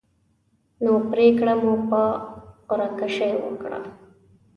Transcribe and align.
نو 0.83 0.91
پرېکړه 1.11 1.53
مو 1.61 1.73
په 1.89 2.01
قره 2.69 2.87
کشۍ 2.99 3.31
وکړه. 3.37 3.79